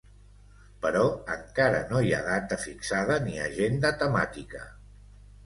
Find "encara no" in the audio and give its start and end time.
1.33-2.01